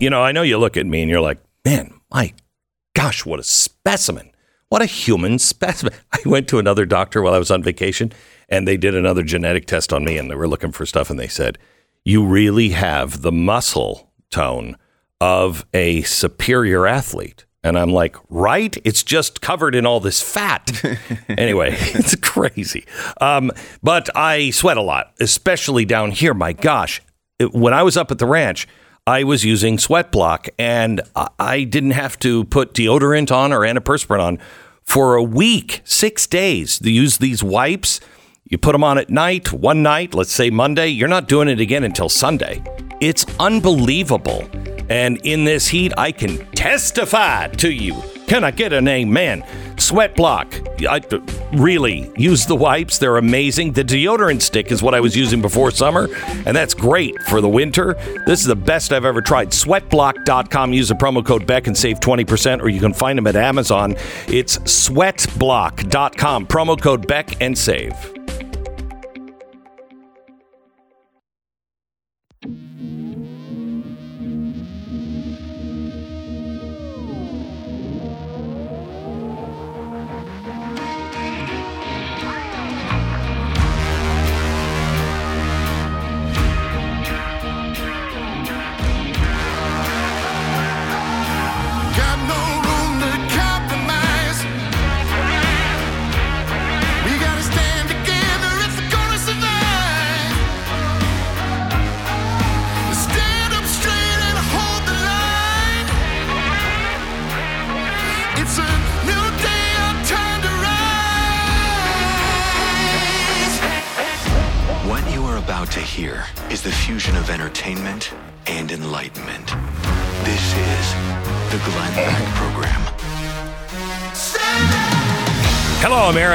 [0.00, 2.32] You know, I know you look at me and you're like, man, my
[2.94, 4.30] gosh, what a specimen.
[4.70, 5.92] What a human specimen.
[6.12, 8.10] I went to another doctor while I was on vacation
[8.48, 11.18] and they did another genetic test on me and they were looking for stuff and
[11.20, 11.58] they said,
[12.02, 14.78] you really have the muscle tone
[15.20, 17.44] of a superior athlete.
[17.62, 18.74] And I'm like, right?
[18.84, 20.82] It's just covered in all this fat.
[21.28, 22.86] anyway, it's crazy.
[23.20, 23.50] Um,
[23.82, 26.32] but I sweat a lot, especially down here.
[26.32, 27.02] My gosh.
[27.38, 28.66] It- when I was up at the ranch,
[29.06, 31.00] I was using Sweat Block and
[31.38, 34.38] I- didn't have to put deodorant on or antiperspirant on
[34.82, 36.78] for a week, six days.
[36.78, 38.00] To use these wipes,
[38.50, 41.60] you put them on at night, one night, let's say Monday, you're not doing it
[41.60, 42.62] again until Sunday.
[43.00, 44.44] It's unbelievable.
[44.88, 47.94] And in this heat, I can testify to you.
[48.26, 49.44] Can I get an amen?
[49.78, 50.52] Sweat block.
[50.80, 51.20] I uh,
[51.52, 52.98] really use the wipes.
[52.98, 53.72] They're amazing.
[53.72, 56.08] The deodorant stick is what I was using before summer,
[56.44, 57.94] and that's great for the winter.
[58.26, 59.50] This is the best I've ever tried.
[59.50, 60.72] Sweatblock.com.
[60.72, 63.94] Use the promo code Beck and save 20%, or you can find them at Amazon.
[64.26, 66.46] It's sweatblock.com.
[66.46, 68.19] Promo code Beck and save.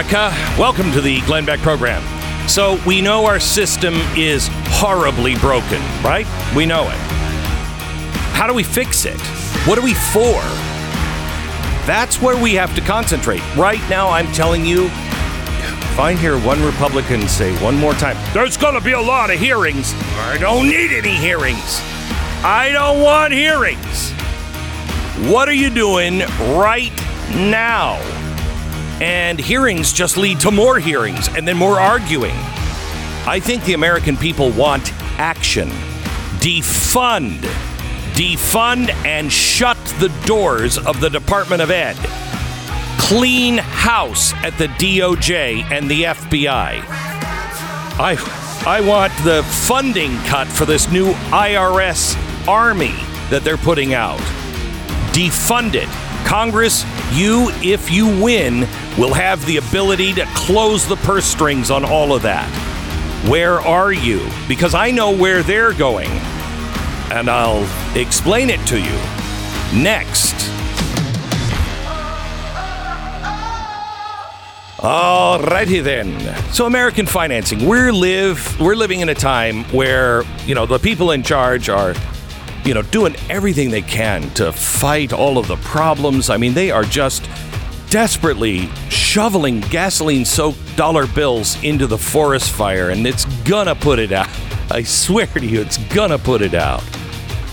[0.06, 0.60] America.
[0.60, 2.04] Welcome to the Glenn Beck program.
[2.48, 6.28] So, we know our system is horribly broken, right?
[6.56, 6.98] We know it.
[8.34, 9.20] How do we fix it?
[9.68, 10.40] What are we for?
[11.88, 13.42] That's where we have to concentrate.
[13.56, 18.58] Right now, I'm telling you, if I hear one Republican say one more time, there's
[18.58, 21.80] going to be a lot of hearings, I don't need any hearings.
[22.44, 24.12] I don't want hearings.
[25.32, 26.20] What are you doing
[26.56, 26.94] right
[27.32, 28.15] now?
[29.02, 32.36] And hearings just lead to more hearings and then more arguing.
[33.28, 35.70] I think the American people want action.
[36.40, 37.40] Defund.
[38.14, 41.98] Defund and shut the doors of the Department of Ed.
[43.00, 46.82] Clean house at the DOJ and the FBI.
[47.98, 52.16] I I want the funding cut for this new IRS
[52.48, 52.96] army
[53.30, 54.20] that they're putting out.
[55.14, 56.05] Defund it.
[56.26, 58.62] Congress, you, if you win,
[58.98, 62.50] will have the ability to close the purse strings on all of that.
[63.30, 64.28] Where are you?
[64.48, 66.10] Because I know where they're going.
[67.12, 67.64] And I'll
[67.96, 70.34] explain it to you next.
[74.78, 76.36] Alrighty then.
[76.52, 77.66] So American financing.
[77.66, 81.96] We're live we're living in a time where, you know, the people in charge are,
[82.66, 86.30] you know, doing everything they can to fight all of the problems.
[86.30, 87.30] I mean, they are just
[87.90, 94.12] desperately shoveling gasoline soaked dollar bills into the forest fire and it's gonna put it
[94.12, 94.28] out.
[94.72, 96.84] I swear to you, it's gonna put it out.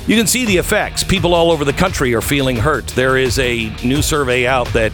[0.07, 1.05] You can see the effects.
[1.05, 2.89] People all over the country are feeling hurt.
[2.89, 4.91] There is a new survey out that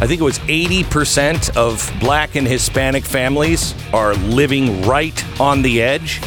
[0.00, 5.82] I think it was 80% of black and Hispanic families are living right on the
[5.82, 6.18] edge.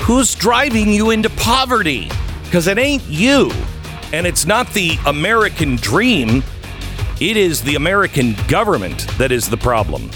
[0.00, 2.08] Who's driving you into poverty?
[2.50, 3.52] Because it ain't you.
[4.12, 6.42] And it's not the American dream,
[7.20, 10.10] it is the American government that is the problem.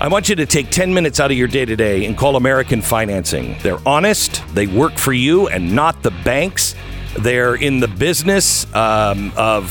[0.00, 2.80] I want you to take 10 minutes out of your day today and call American
[2.80, 3.58] Financing.
[3.62, 6.74] They're honest, they work for you and not the banks.
[7.18, 9.70] They're in the business um, of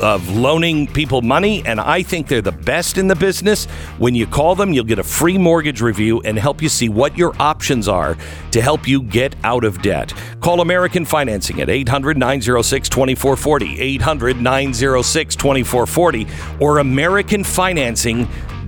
[0.00, 3.66] of loaning people money, and I think they're the best in the business.
[3.98, 7.16] When you call them, you'll get a free mortgage review and help you see what
[7.16, 8.16] your options are
[8.50, 10.12] to help you get out of debt.
[10.40, 16.26] Call American Financing at 800 906 2440, 800 906 2440,
[16.60, 16.78] or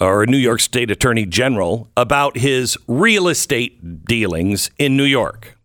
[0.00, 5.58] or New York State Attorney General about his real estate dealings in New York.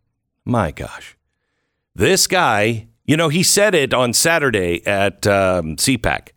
[0.45, 1.17] My gosh,
[1.95, 6.29] this guy, you know, he said it on Saturday at um, CPAC.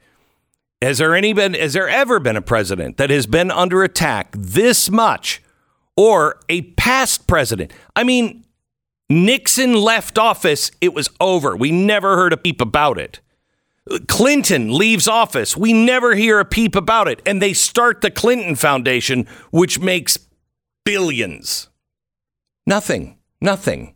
[0.82, 1.55] Has there any been?
[1.55, 5.43] Has there ever been a president that has been under attack this much,
[5.96, 7.73] or a past president?
[7.94, 8.44] I mean,
[9.08, 11.56] Nixon left office, it was over.
[11.56, 13.20] We never heard a peep about it.
[14.08, 18.56] Clinton leaves office, we never hear a peep about it, and they start the Clinton
[18.56, 20.19] Foundation, which makes
[20.84, 21.69] billions.
[22.67, 23.19] Nothing.
[23.40, 23.94] Nothing.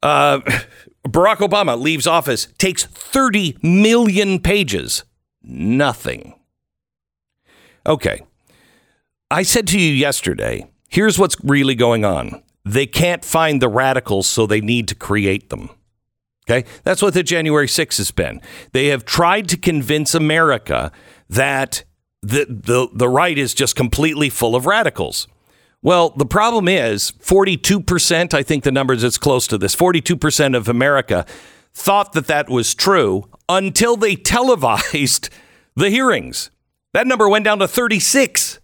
[0.00, 0.40] Uh,
[1.08, 5.02] Barack Obama leaves office, takes 30 million pages
[5.42, 6.34] nothing.
[7.86, 8.22] Okay.
[9.30, 12.42] I said to you yesterday here's what's really going on.
[12.64, 15.70] They can't find the radicals, so they need to create them.
[16.48, 16.68] Okay.
[16.84, 18.40] That's what the January 6th has been.
[18.72, 20.92] They have tried to convince America
[21.28, 21.84] that
[22.20, 25.26] the, the, the right is just completely full of radicals.
[25.82, 30.68] Well, the problem is 42%, I think the numbers is close to this, 42% of
[30.68, 31.26] America
[31.74, 35.28] thought that that was true until they televised
[35.76, 36.50] the hearings.
[36.92, 38.60] That number went down to 36.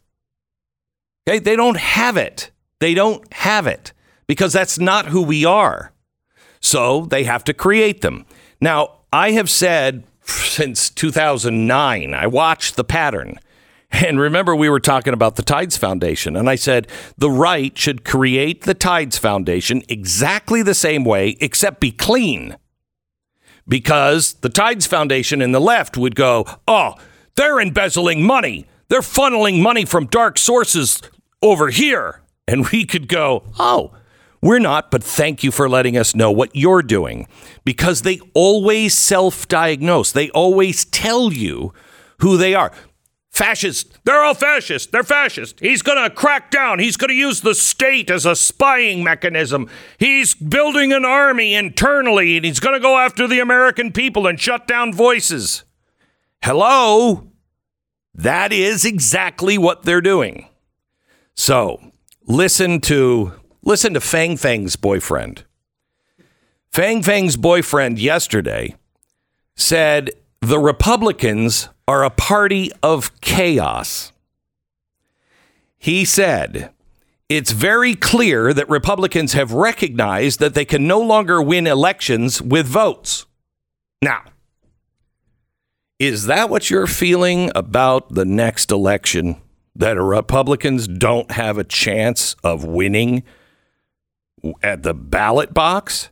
[1.28, 2.50] Okay, they don't have it.
[2.81, 3.93] They don't have it
[4.26, 5.93] because that's not who we are.
[6.60, 8.26] So they have to create them.
[8.60, 13.38] Now, I have said since 2009, I watched the pattern.
[13.90, 18.04] And remember, we were talking about the Tides Foundation, and I said the right should
[18.04, 22.58] create the Tides Foundation exactly the same way, except be clean
[23.69, 26.94] because the Tides Foundation and the left would go, oh,
[27.37, 28.67] they're embezzling money.
[28.88, 31.03] They're funneling money from dark sources
[31.43, 32.23] over here.
[32.47, 33.93] And we could go, oh,
[34.41, 37.26] we're not, but thank you for letting us know what you're doing.
[37.65, 41.73] Because they always self diagnose, they always tell you
[42.21, 42.73] who they are.
[43.38, 44.90] Fascists, they're all fascists.
[44.90, 45.61] They're fascist.
[45.61, 46.81] He's going to crack down.
[46.81, 49.70] He's going to use the state as a spying mechanism.
[49.96, 54.40] He's building an army internally and he's going to go after the American people and
[54.40, 55.62] shut down voices.
[56.43, 57.29] Hello?
[58.12, 60.49] That is exactly what they're doing.
[61.37, 61.93] So,
[62.26, 65.44] listen to listen to Fang Fang's boyfriend.
[66.73, 68.75] Fang Fang's boyfriend yesterday
[69.55, 74.12] said the Republicans are a party of chaos.
[75.79, 76.70] He said,
[77.31, 82.67] It's very clear that Republicans have recognized that they can no longer win elections with
[82.67, 83.25] votes.
[84.02, 84.23] Now,
[85.99, 89.40] is that what you're feeling about the next election?
[89.75, 93.23] That Republicans don't have a chance of winning
[94.62, 96.11] at the ballot box?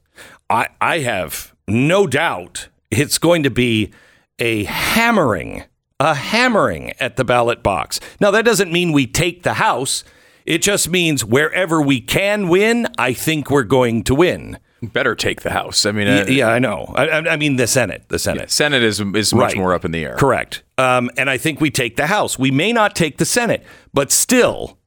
[0.49, 3.93] I, I have no doubt it's going to be
[4.38, 5.65] a hammering,
[6.00, 8.00] a hammering at the ballot box.
[8.21, 10.05] Now, that doesn't mean we take the House.
[10.44, 14.59] It just means wherever we can win, I think we're going to win.
[14.83, 15.87] Better take the House.
[15.87, 16.93] I mean, uh, yeah, I know.
[16.95, 18.05] I, I- mean, the Senate.
[18.09, 18.50] The Senate.
[18.50, 19.57] Senate is is much Right.
[19.57, 20.16] more up in the air.
[20.16, 20.62] Correct.
[20.78, 22.38] Um, and I think we take the House.
[22.38, 23.64] We may not take the Senate,
[23.95, 24.78] but still,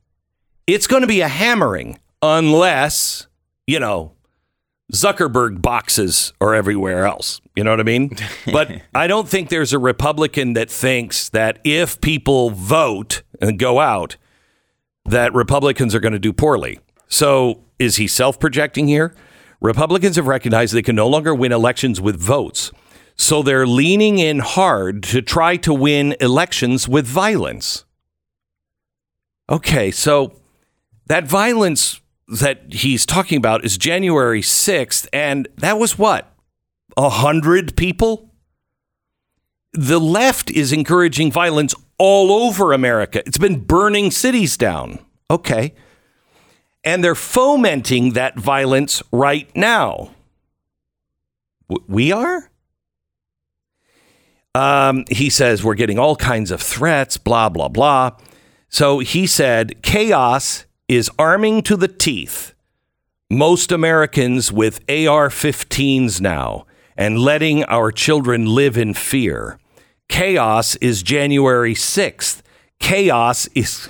[0.67, 3.27] it's going to be a hammering unless,
[3.67, 4.13] you know,
[4.91, 7.41] Zuckerberg boxes are everywhere else.
[7.55, 8.15] You know what I mean?
[8.51, 13.79] But I don't think there's a Republican that thinks that if people vote and go
[13.79, 14.17] out,
[15.05, 16.79] that Republicans are going to do poorly.
[17.07, 19.15] So is he self projecting here?
[19.61, 22.71] Republicans have recognized they can no longer win elections with votes.
[23.15, 27.83] So they're leaning in hard to try to win elections with violence.
[29.49, 30.39] Okay, so
[31.07, 36.31] that violence that he's talking about is January 6th, and that was what?
[36.95, 38.31] A hundred people?
[39.73, 43.21] The left is encouraging violence all over America.
[43.25, 44.99] It's been burning cities down.
[45.29, 45.73] Okay.
[46.83, 50.11] And they're fomenting that violence right now.
[51.87, 52.49] We are?
[54.55, 58.11] Um, he says we're getting all kinds of threats, blah, blah, blah.
[58.69, 62.53] So he said chaos is arming to the teeth
[63.31, 66.65] most Americans with AR 15s now.
[66.97, 69.57] and letting our children live in fear.
[70.09, 72.41] Chaos is January 6th.
[72.81, 73.87] Chaos is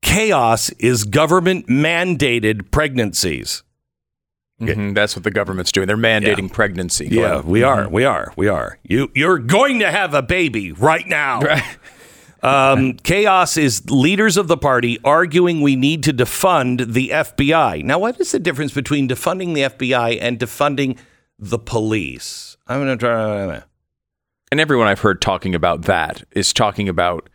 [0.00, 3.62] chaos is government mandated pregnancies.
[4.62, 5.86] Mhm, that's what the government's doing.
[5.86, 7.06] They're mandating pregnancy.
[7.10, 7.88] Yeah, we are.
[7.88, 8.32] We are.
[8.36, 8.78] We are.
[8.82, 11.40] You you're going to have a baby right now.
[12.42, 17.82] Um, chaos is leaders of the party arguing we need to defund the FBI.
[17.84, 20.98] Now, what is the difference between defunding the FBI and defunding
[21.38, 22.56] the police?
[22.66, 23.62] I'm going to try.
[24.50, 27.28] And everyone I've heard talking about that is talking about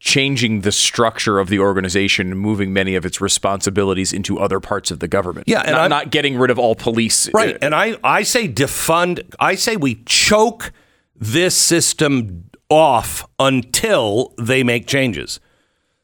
[0.00, 4.90] changing the structure of the organization and moving many of its responsibilities into other parts
[4.92, 5.48] of the government.
[5.48, 7.32] Yeah, and not, I'm- not getting rid of all police.
[7.32, 7.56] Right.
[7.60, 10.72] And I, I say defund, I say we choke
[11.16, 15.40] this system off until they make changes.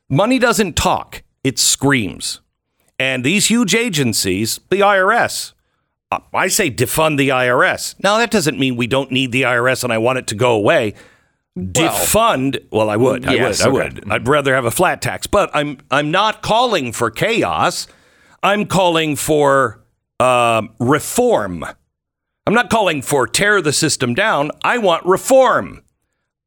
[0.09, 2.41] Money doesn't talk, it screams.
[2.99, 5.53] And these huge agencies, the IRS,
[6.13, 7.97] uh, I say defund the IRS.
[8.03, 10.53] Now, that doesn't mean we don't need the IRS and I want it to go
[10.53, 10.95] away.
[11.59, 13.27] defund, well, I would.
[13.27, 13.67] I Yes, would.
[13.67, 13.95] I okay.
[14.01, 14.13] would.
[14.13, 15.27] I'd rather have a flat tax.
[15.27, 17.87] But I'm, I'm not calling for chaos.
[18.43, 19.83] I'm calling for
[20.21, 21.65] um, reform.
[22.47, 24.51] I'm not calling for tear the system down.
[24.63, 25.83] I want reform.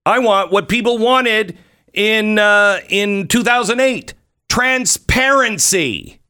[0.08, 1.58] I want what people wanted
[1.94, 4.14] in uh, in 2008:
[4.48, 6.22] transparency.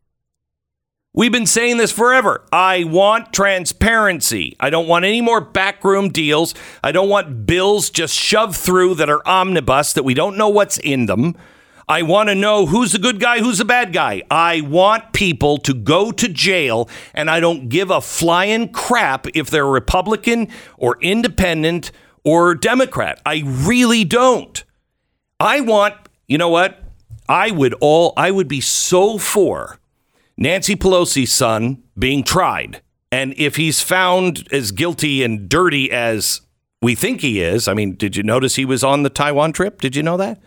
[1.13, 2.43] We've been saying this forever.
[2.51, 4.55] I want transparency.
[4.59, 6.55] I don't want any more backroom deals.
[6.83, 10.79] I don't want bills just shoved through that are omnibus that we don't know what's
[10.79, 11.35] in them.
[11.87, 14.23] I want to know who's the good guy, who's the bad guy.
[14.31, 19.51] I want people to go to jail, and I don't give a flying crap if
[19.51, 21.91] they're Republican or independent
[22.27, 23.21] or Democrat.
[23.25, 24.61] I really don't.
[25.39, 25.95] I want,
[26.27, 26.83] you know what?
[27.29, 29.79] I would all, I would be so for
[30.35, 32.81] Nancy Pelosi's son being tried.
[33.13, 36.41] And if he's found as guilty and dirty as
[36.81, 39.79] we think he is, I mean, did you notice he was on the Taiwan trip?
[39.79, 40.37] Did you know that?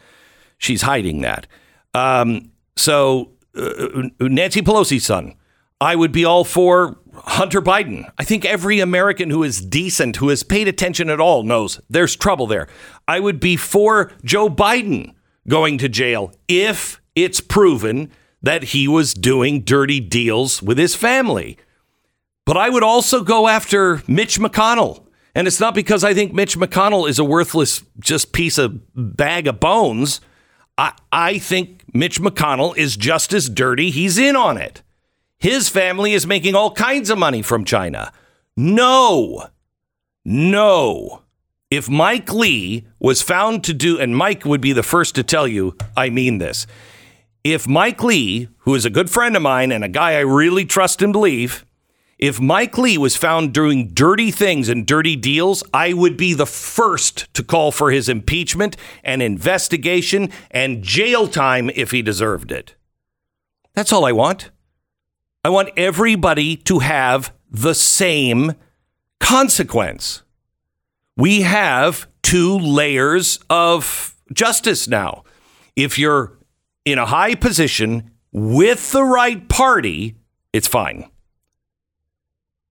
[0.58, 1.46] She's hiding that.
[1.94, 5.34] Um, so, uh, Nancy Pelosi's son,
[5.80, 8.10] I would be all for Hunter Biden.
[8.18, 12.16] I think every American who is decent, who has paid attention at all, knows there's
[12.16, 12.68] trouble there.
[13.06, 15.14] I would be for Joe Biden
[15.48, 18.10] going to jail if it's proven
[18.42, 21.58] that he was doing dirty deals with his family.
[22.46, 25.06] But I would also go after Mitch McConnell.
[25.34, 29.46] And it's not because I think Mitch McConnell is a worthless just piece of bag
[29.46, 30.20] of bones.
[30.76, 33.90] I, I think Mitch McConnell is just as dirty.
[33.90, 34.82] He's in on it.
[35.40, 38.12] His family is making all kinds of money from China.
[38.58, 39.46] No,
[40.22, 41.22] no.
[41.70, 45.48] If Mike Lee was found to do, and Mike would be the first to tell
[45.48, 46.66] you, I mean this.
[47.42, 50.66] If Mike Lee, who is a good friend of mine and a guy I really
[50.66, 51.64] trust and believe,
[52.18, 56.44] if Mike Lee was found doing dirty things and dirty deals, I would be the
[56.44, 62.74] first to call for his impeachment and investigation and jail time if he deserved it.
[63.72, 64.50] That's all I want.
[65.42, 68.52] I want everybody to have the same
[69.20, 70.22] consequence.
[71.16, 75.24] We have two layers of justice now.
[75.76, 76.38] If you're
[76.84, 80.16] in a high position with the right party,
[80.52, 81.10] it's fine.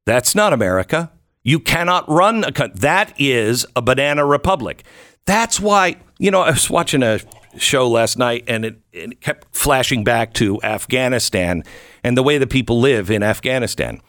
[0.06, 1.12] That's not America.
[1.44, 2.80] You cannot run a country.
[2.80, 4.84] That is a banana republic.
[5.26, 7.20] That's why, you know, I was watching a
[7.60, 11.64] show last night and it, it kept flashing back to Afghanistan
[12.04, 14.02] and the way the people live in Afghanistan.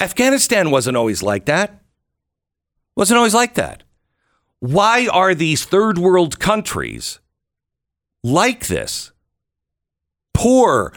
[0.00, 1.82] Afghanistan wasn't always like that.
[2.96, 3.82] Wasn't always like that.
[4.60, 7.18] Why are these third world countries
[8.22, 9.12] like this?
[10.34, 10.92] Poor,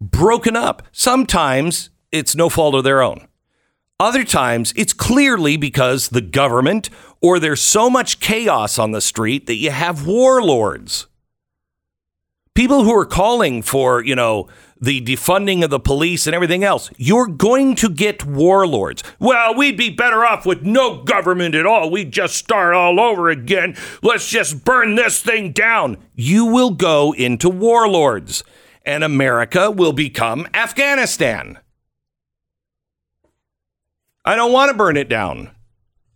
[0.00, 0.82] broken up.
[0.92, 3.26] Sometimes it's no fault of their own.
[3.98, 6.90] Other times, it's clearly because the government
[7.22, 11.06] or there's so much chaos on the street that you have warlords.
[12.56, 14.48] People who are calling for, you know,
[14.80, 19.02] the defunding of the police and everything else, you're going to get warlords.
[19.18, 21.90] Well, we'd be better off with no government at all.
[21.90, 23.76] We'd just start all over again.
[24.02, 25.98] Let's just burn this thing down.
[26.14, 28.42] You will go into warlords,
[28.86, 31.58] and America will become Afghanistan.
[34.24, 35.50] I don't want to burn it down.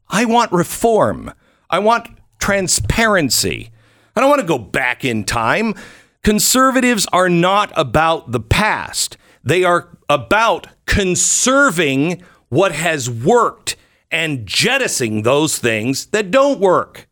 [0.09, 1.35] I want reform.
[1.69, 3.73] I want transparency.
[4.17, 5.75] I don't want to go back in time.
[6.23, 9.17] Conservatives are not about the past.
[9.43, 13.77] They are about conserving what has worked
[14.11, 17.09] and jettisoning those things that don't work.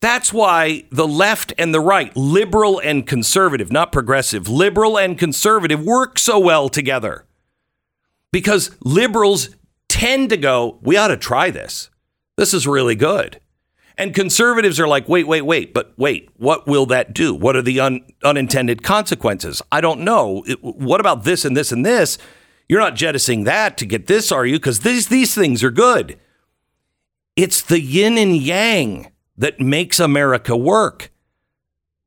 [0.00, 5.82] That's why the left and the right, liberal and conservative, not progressive, liberal and conservative
[5.82, 7.24] work so well together.
[8.30, 9.56] Because liberals
[9.88, 11.88] tend to go, we ought to try this.
[12.36, 13.40] This is really good.
[13.96, 17.32] And conservatives are like, wait, wait, wait, but wait, what will that do?
[17.32, 19.62] What are the un- unintended consequences?
[19.70, 20.42] I don't know.
[20.46, 22.18] It- what about this and this and this?
[22.68, 24.56] You're not jettisoning that to get this, are you?
[24.56, 26.18] Because these, these things are good.
[27.36, 31.10] It's the yin and yang that makes America work.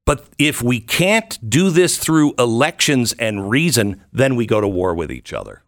[0.06, 4.96] But if we can't do this through elections and reason, then we go to war
[4.96, 5.63] with each other.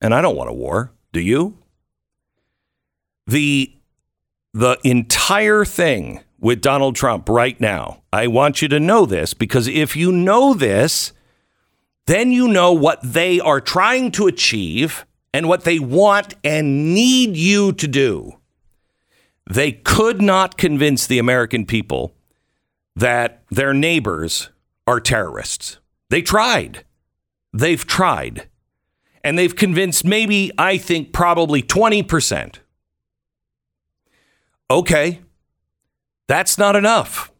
[0.00, 0.92] And I don't want a war.
[1.12, 1.58] Do you?
[3.26, 3.74] The
[4.52, 8.02] the entire thing with Donald Trump right now.
[8.12, 11.12] I want you to know this because if you know this,
[12.06, 17.36] then you know what they are trying to achieve and what they want and need
[17.36, 18.38] you to do.
[19.50, 22.14] They could not convince the American people
[22.96, 24.50] that their neighbors
[24.86, 25.78] are terrorists.
[26.10, 26.84] They tried.
[27.52, 28.48] They've tried.
[29.24, 32.56] And they've convinced maybe, I think, probably 20%.
[34.70, 35.20] Okay,
[36.26, 37.32] that's not enough.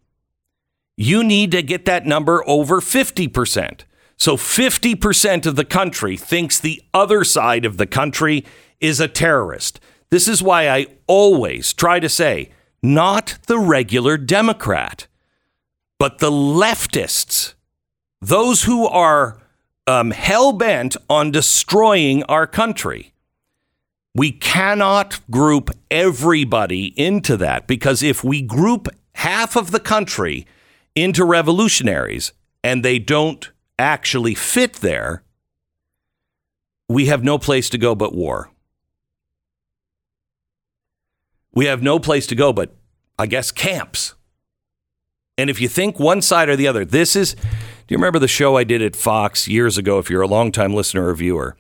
[0.96, 3.82] You need to get that number over 50%.
[4.16, 8.44] So 50% of the country thinks the other side of the country
[8.80, 9.78] is a terrorist.
[10.10, 12.50] This is why I always try to say,
[12.82, 15.06] not the regular Democrat,
[15.98, 17.54] but the leftists,
[18.20, 19.38] those who are
[19.86, 23.12] um, hell bent on destroying our country.
[24.18, 30.44] We cannot group everybody into that because if we group half of the country
[30.96, 32.32] into revolutionaries
[32.64, 33.48] and they don't
[33.78, 35.22] actually fit there,
[36.88, 38.50] we have no place to go but war.
[41.54, 42.74] We have no place to go but,
[43.20, 44.16] I guess, camps.
[45.36, 47.34] And if you think one side or the other, this is.
[47.34, 50.00] Do you remember the show I did at Fox years ago?
[50.00, 51.56] If you're a longtime listener or viewer,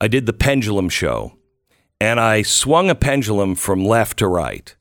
[0.00, 1.37] I did the pendulum show
[2.00, 4.74] and I swung a pendulum from left to right.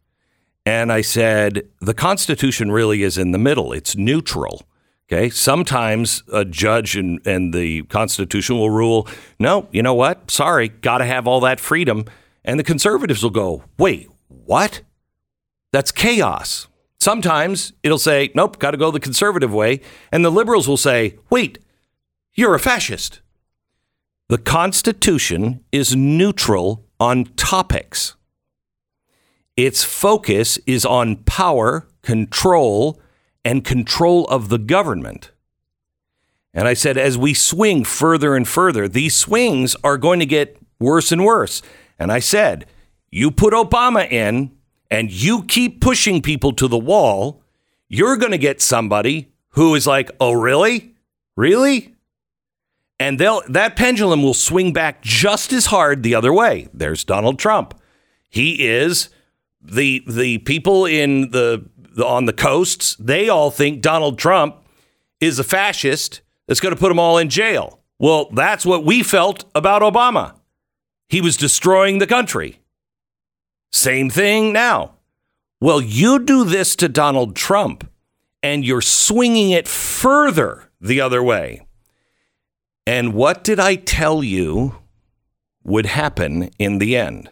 [0.65, 4.63] And I said, the Constitution really is in the middle, it's neutral.
[5.09, 5.29] Okay.
[5.29, 9.07] Sometimes a judge and, and the Constitution will rule,
[9.39, 10.29] no, you know what?
[10.29, 12.03] Sorry, got to have all that freedom.
[12.43, 14.81] And the conservatives will go, wait, what?
[15.71, 16.67] That's chaos.
[16.99, 19.79] Sometimes it'll say, nope, got to go the conservative way.
[20.11, 21.59] And the liberals will say, wait,
[22.33, 23.21] you're a fascist.
[24.27, 28.15] The Constitution is neutral on topics.
[29.55, 33.01] Its focus is on power, control,
[33.43, 35.31] and control of the government.
[36.53, 40.57] And I said, as we swing further and further, these swings are going to get
[40.79, 41.61] worse and worse.
[41.99, 42.65] And I said,
[43.11, 44.51] you put Obama in
[44.89, 47.43] and you keep pushing people to the wall,
[47.89, 50.95] you're going to get somebody who is like, oh, really?
[51.35, 51.95] Really?
[52.99, 56.67] And they'll that pendulum will swing back just as hard the other way.
[56.73, 57.79] There's Donald Trump.
[58.29, 59.09] He is
[59.61, 62.95] the the people in the, the on the coasts.
[62.99, 64.57] They all think Donald Trump
[65.19, 67.79] is a fascist that's going to put them all in jail.
[67.99, 70.35] Well, that's what we felt about Obama.
[71.09, 72.59] He was destroying the country.
[73.71, 74.95] Same thing now.
[75.59, 77.89] Well, you do this to Donald Trump,
[78.43, 81.66] and you're swinging it further the other way.
[82.87, 84.77] And what did I tell you
[85.65, 87.29] would happen in the end?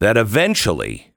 [0.00, 1.12] That eventually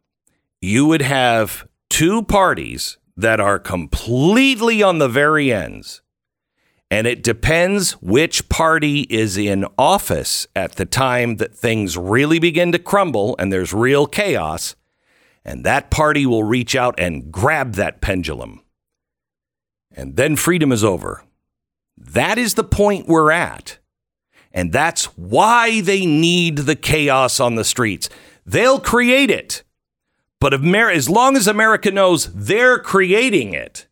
[0.60, 6.02] you would have two parties that are completely on the very ends.
[6.90, 12.74] And it depends which party is in office at the time that things really begin
[12.74, 14.76] to crumble and there's real chaos.
[15.46, 18.66] And that party will reach out and grab that pendulum.
[19.96, 21.24] And then freedom is over.
[22.04, 23.78] That is the point we're at.
[24.52, 28.10] And that's why they need the chaos on the streets.
[28.46, 29.64] They'll create it.
[30.40, 33.88] But as long as America knows they're creating it,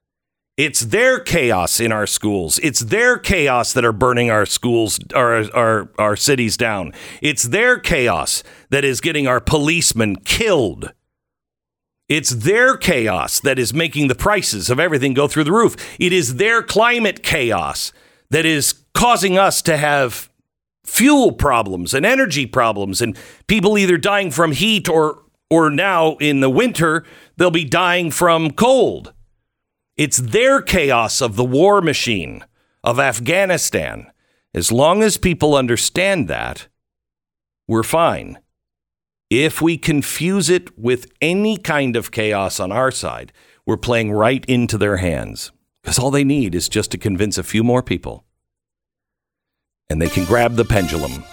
[0.58, 2.60] it's their chaos in our schools.
[2.62, 6.92] It's their chaos that are burning our schools, our, our, our cities down.
[7.22, 10.92] It's their chaos that is getting our policemen killed.
[12.10, 15.76] It's their chaos that is making the prices of everything go through the roof.
[16.00, 17.94] It is their climate chaos
[18.30, 20.30] that is causing us to have
[20.86, 26.40] fuel problems and energy problems and people either dying from heat or or now in
[26.40, 27.06] the winter
[27.38, 29.14] they'll be dying from cold.
[29.98, 32.46] It's their chaos of the war machine
[32.84, 34.12] of Afghanistan.
[34.54, 36.68] As long as people understand that,
[37.68, 38.40] we're fine.
[39.30, 43.32] If we confuse it with any kind of chaos on our side,
[43.66, 45.52] we're playing right into their hands.
[45.82, 48.26] Because all they need is just to convince a few more people.
[49.90, 51.24] And they can grab the pendulum.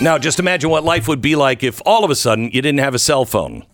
[0.00, 2.78] Now, just imagine what life would be like if all of a sudden you didn't
[2.78, 3.64] have a cell phone.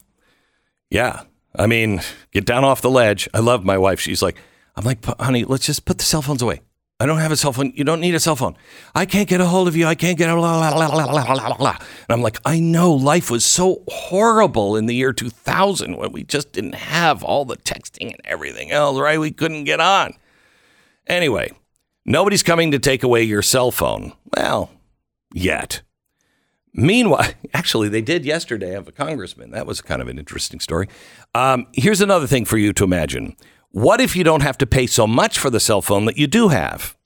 [0.90, 1.22] Yeah.
[1.54, 2.00] I mean,
[2.32, 3.28] get down off the ledge.
[3.32, 4.00] I love my wife.
[4.00, 4.36] She's like,
[4.76, 6.60] I'm like, honey, let's just put the cell phones away.
[7.00, 7.72] I don't have a cell phone.
[7.74, 8.56] You don't need a cell phone.
[8.94, 9.86] I can't get a hold of you.
[9.86, 11.76] I can't get a blah, blah, blah, blah, blah, blah, blah.
[11.78, 16.24] And I'm like, I know life was so horrible in the year 2000 when we
[16.24, 19.18] just didn't have all the texting and everything else, right?
[19.18, 20.12] We couldn't get on.
[21.06, 21.50] Anyway,
[22.04, 24.12] nobody's coming to take away your cell phone.
[24.36, 24.70] Well,
[25.32, 25.80] yet.
[26.74, 29.52] Meanwhile, actually, they did yesterday have a congressman.
[29.52, 30.86] That was kind of an interesting story.
[31.34, 33.36] Um, here's another thing for you to imagine.
[33.72, 36.26] What if you don't have to pay so much for the cell phone that you
[36.26, 36.96] do have?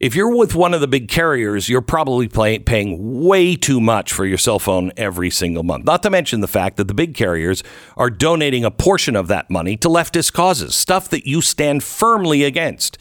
[0.00, 4.14] If you're with one of the big carriers, you're probably pay- paying way too much
[4.14, 5.84] for your cell phone every single month.
[5.84, 7.62] Not to mention the fact that the big carriers
[7.98, 12.44] are donating a portion of that money to leftist causes, stuff that you stand firmly
[12.44, 12.96] against.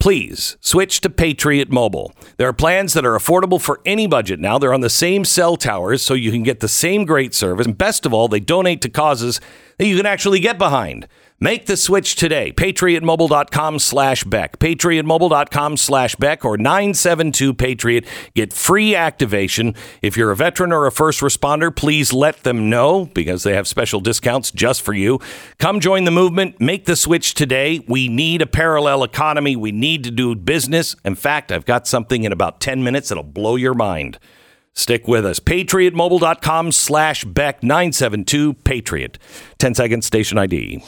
[0.00, 2.12] Please switch to Patriot Mobile.
[2.36, 4.58] There are plans that are affordable for any budget now.
[4.58, 7.66] They're on the same cell towers, so you can get the same great service.
[7.66, 9.40] And best of all, they donate to causes
[9.78, 11.06] that you can actually get behind.
[11.42, 12.52] Make the switch today.
[12.52, 14.60] PatriotMobile.com slash Beck.
[14.60, 18.06] PatriotMobile.com slash Beck or 972 Patriot.
[18.36, 19.74] Get free activation.
[20.02, 23.66] If you're a veteran or a first responder, please let them know because they have
[23.66, 25.18] special discounts just for you.
[25.58, 26.60] Come join the movement.
[26.60, 27.84] Make the switch today.
[27.88, 29.56] We need a parallel economy.
[29.56, 30.94] We need to do business.
[31.04, 34.20] In fact, I've got something in about 10 minutes that'll blow your mind.
[34.74, 35.38] Stick with us.
[35.38, 39.18] PatriotMobile.com slash Beck 972 Patriot.
[39.58, 40.82] 10 seconds station ID.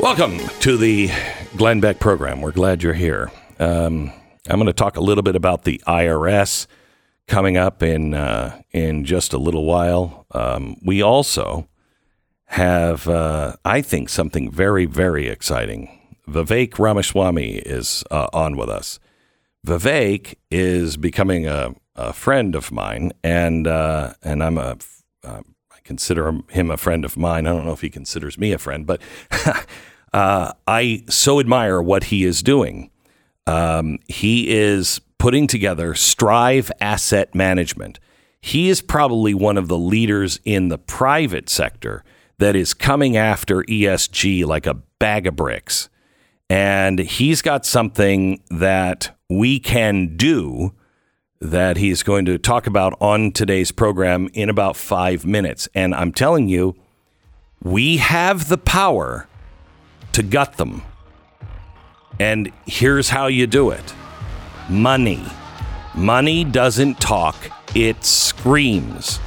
[0.00, 1.10] Welcome to the
[1.56, 2.40] Glenn Beck program.
[2.40, 3.30] We're glad you're here.
[3.58, 4.10] Um,
[4.48, 6.66] I'm going to talk a little bit about the IRS
[7.26, 10.17] coming up in uh, in just a little while.
[10.32, 11.68] Um, we also
[12.46, 15.94] have, uh, I think, something very very exciting.
[16.28, 18.98] Vivek Ramaswamy is uh, on with us.
[19.66, 24.76] Vivek is becoming a, a friend of mine, and uh, and I'm a
[25.24, 27.46] uh, I consider him, him a friend of mine.
[27.46, 29.00] I don't know if he considers me a friend, but
[30.12, 32.90] uh, I so admire what he is doing.
[33.46, 37.98] Um, he is putting together Strive Asset Management.
[38.40, 42.04] He is probably one of the leaders in the private sector
[42.38, 45.88] that is coming after ESG like a bag of bricks.
[46.50, 50.72] And he's got something that we can do
[51.40, 55.68] that he's going to talk about on today's program in about five minutes.
[55.74, 56.74] And I'm telling you,
[57.62, 59.28] we have the power
[60.12, 60.82] to gut them.
[62.18, 63.94] And here's how you do it
[64.68, 65.24] money.
[65.94, 67.36] Money doesn't talk,
[67.74, 69.20] it screams.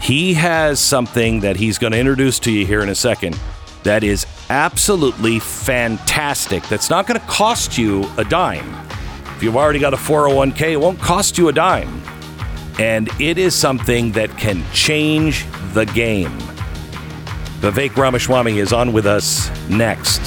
[0.00, 3.38] He has something that he's going to introduce to you here in a second
[3.84, 6.62] that is absolutely fantastic.
[6.68, 8.74] That's not going to cost you a dime.
[9.36, 12.02] If you've already got a 401k, it won't cost you a dime.
[12.78, 16.36] And it is something that can change the game.
[17.60, 20.20] Vivek Ramaswamy is on with us next.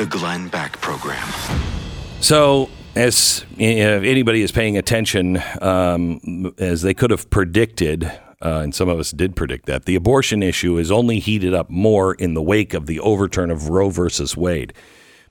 [0.00, 1.28] The Glenn Beck Program.
[2.22, 8.04] So, as if anybody is paying attention, um, as they could have predicted,
[8.40, 11.68] uh, and some of us did predict that, the abortion issue is only heated up
[11.68, 14.72] more in the wake of the overturn of Roe versus Wade.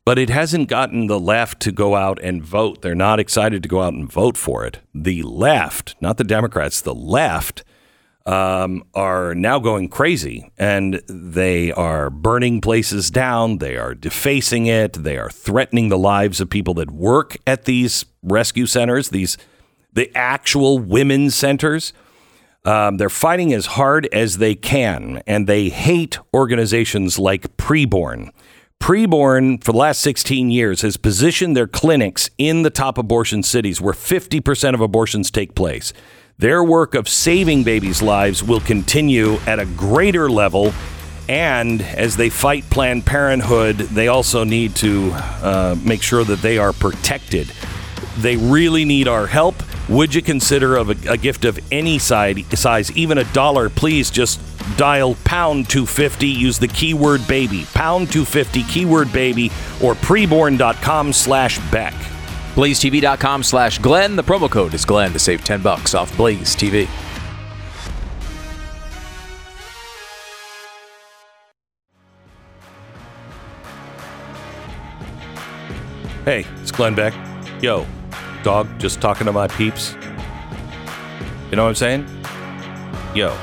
[0.06, 2.84] But it hasn't gotten the left to go out and vote.
[2.84, 4.82] They're not excited to go out and vote for it.
[4.94, 7.64] The left, not the Democrats, the left
[8.26, 13.58] um, are now going crazy and they are burning places down.
[13.58, 14.94] They are defacing it.
[14.94, 19.38] They are threatening the lives of people that work at these rescue centers, these
[19.94, 21.94] the actual women's centers.
[22.66, 28.32] Um, they're fighting as hard as they can, and they hate organizations like Preborn.
[28.80, 33.82] Preborn, for the last 16 years, has positioned their clinics in the top abortion cities
[33.82, 35.94] where 50% of abortions take place.
[36.40, 40.74] Their work of saving babies' lives will continue at a greater level.
[41.28, 46.58] And as they fight Planned Parenthood, they also need to uh, make sure that they
[46.58, 47.52] are protected.
[48.20, 49.62] They really need our help.
[49.90, 53.70] Would you consider a, a gift of any side, size, even a dollar?
[53.70, 54.40] Please just
[54.78, 56.26] dial pound 250.
[56.26, 59.48] Use the keyword baby, pound 250, keyword baby,
[59.84, 61.94] or preborn.com slash Beck.
[62.56, 64.16] BlazeTV.com slash Glenn.
[64.16, 66.88] The promo code is Glenn to save 10 bucks off Blaze TV.
[76.26, 77.14] Hey, it's Glenn Beck.
[77.62, 77.88] Yo,
[78.44, 79.96] dog, just talking to my peeps.
[81.50, 82.08] You know what I'm saying?
[83.16, 83.36] Yo.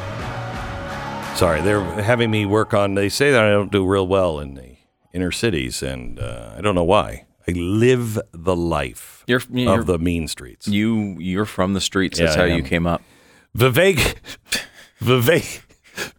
[1.34, 2.94] Sorry, they're having me work on.
[2.94, 4.76] They say that I don't do real well in the
[5.12, 7.25] inner cities, and uh, I don't know why.
[7.48, 10.66] I live the life You're, you're of the mean streets.
[10.66, 12.18] you you're from the streets.
[12.18, 13.02] That's Yeah, how you came up.
[13.56, 14.14] Vivek,
[15.00, 15.60] Vivek,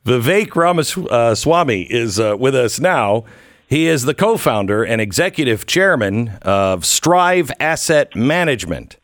[0.05, 3.25] Vivek Ramaswamy is uh, with us now.
[3.69, 8.95] He is the co-founder and executive chairman of Strive Asset Management.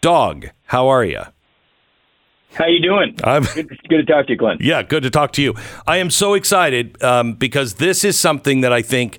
[0.00, 1.22] Dog, how are you?
[2.54, 3.14] How you doing?
[3.24, 4.56] I'm Good, good to talk to you, Glenn.
[4.60, 5.54] yeah, good to talk to you.
[5.86, 9.18] I am so excited um, because this is something that I think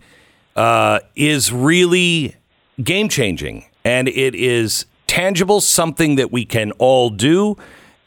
[0.56, 2.36] uh, is really
[2.84, 7.56] game changing, and it is tangible, something that we can all do,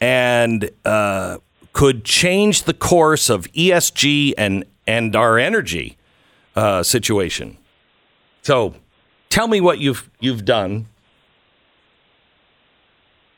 [0.01, 1.37] and uh,
[1.73, 5.97] could change the course of ESG and and our energy
[6.55, 7.57] uh, situation.
[8.41, 8.75] So,
[9.29, 10.87] tell me what you've you've done.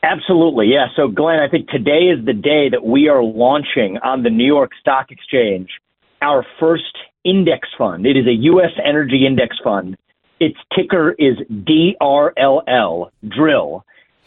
[0.02, 0.86] Absolutely, yeah.
[0.96, 4.46] So, Glenn, I think today is the day that we are launching on the New
[4.46, 5.68] York Stock Exchange
[6.22, 8.06] our first index fund.
[8.06, 8.72] It is a U.S.
[8.84, 9.96] energy index fund.
[10.38, 13.84] Its ticker is DRLL, drill,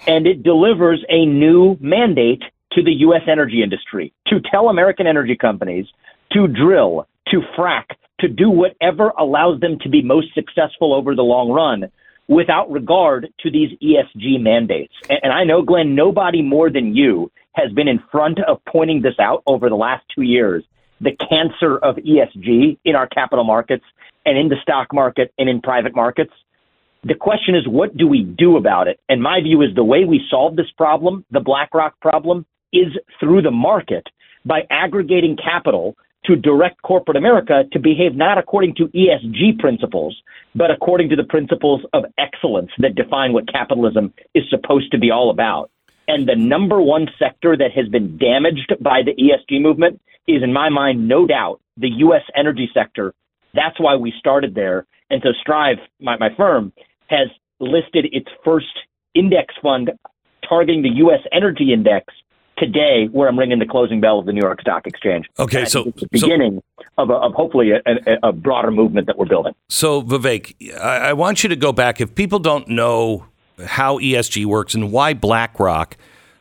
[0.08, 3.22] and it delivers a new mandate to the U.S.
[3.28, 5.88] energy industry to tell American energy companies
[6.34, 7.86] to drill, to frack,
[8.20, 11.92] to do whatever allows them to be most successful over the long run
[12.28, 14.94] without regard to these ESG mandates.
[15.10, 19.20] And, I know, Glenn, nobody more than you has been in front of pointing this
[19.20, 20.64] out over the last two years
[21.02, 23.84] the cancer of ESG in our capital markets
[24.26, 26.32] and in the stock market and in private markets.
[27.04, 29.00] The question is, what do we do about it?
[29.10, 32.88] And my view is the way we solve this problem, the BlackRock problem, is
[33.20, 34.08] through the market
[34.46, 40.16] by aggregating capital to direct corporate America to behave not according to ESG principles,
[40.56, 45.12] but according to the principles of excellence that define what capitalism is supposed to be
[45.12, 45.70] all about.
[46.08, 50.54] And the number one sector that has been damaged by the ESG movement is, in
[50.54, 52.22] my mind, no doubt, the U.S.
[52.36, 53.14] energy sector.
[53.54, 54.86] That's why we started there.
[55.10, 56.74] And so Strive, my, my firm,
[57.08, 57.28] has
[57.60, 58.66] listed its first
[59.14, 59.92] index fund
[60.48, 61.20] targeting the U.S.
[61.32, 62.06] energy index
[62.58, 65.26] today, where I'm ringing the closing bell of the New York Stock Exchange.
[65.40, 66.62] Okay, And so- the so- beginning
[66.98, 69.54] of, a, of hopefully a, a, a broader movement that we're building.
[69.70, 72.00] So, Vivek, I, I want you to go back.
[72.00, 73.26] If people don't know
[73.66, 75.98] how ESG works and why BlackRock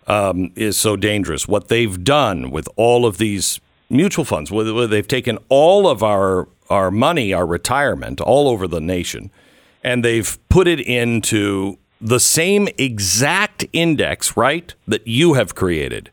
[0.06, 3.60] um, is so dangerous, what they've done with all of these
[3.92, 8.80] mutual funds, where they've taken all of our our money, our retirement, all over the
[8.80, 9.30] nation,
[9.84, 16.10] and they've put it into the same exact index, right, that you have created.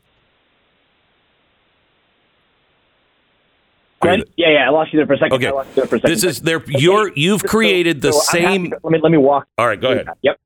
[4.01, 4.23] Glenn?
[4.37, 5.33] Yeah, yeah, I lost you there for a second.
[5.33, 5.47] Okay.
[5.47, 6.15] I lost you there for a second.
[6.15, 6.61] This is there.
[6.67, 8.69] You're you've So- created the so same.
[8.71, 9.47] to- let me let me walk.
[9.57, 10.07] All right, go ahead.
[10.21, 10.39] Yep.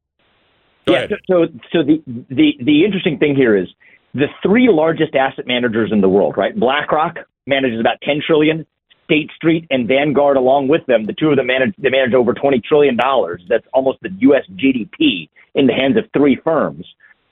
[0.85, 0.99] Go yeah.
[0.99, 1.11] ahead.
[1.27, 3.67] So, so the, the the interesting thing here is
[4.13, 6.57] the three largest asset managers in the world, right?
[6.57, 8.65] BlackRock manages about 10 trillion.
[9.05, 12.33] State Street and Vanguard, along with them, the two of them manage they manage over
[12.33, 13.43] 20 trillion dollars.
[13.49, 14.43] That's almost the U.S.
[14.55, 16.85] GDP in the hands of three firms.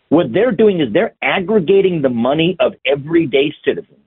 [0.10, 4.02] What they're doing is they're aggregating the money of everyday citizens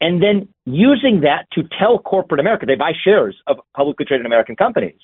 [0.00, 4.56] and then using that to tell corporate America they buy shares of publicly traded American
[4.56, 4.98] companies.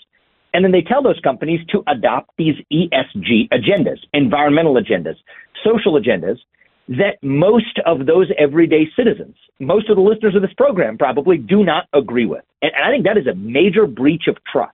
[0.55, 5.17] And then they tell those companies to adopt these ESG agendas, environmental agendas,
[5.63, 6.39] social agendas
[6.89, 11.65] that most of those everyday citizens, most of the listeners of this program probably do
[11.65, 12.45] not agree with.
[12.63, 14.73] And, and I think that is a major breach of trust.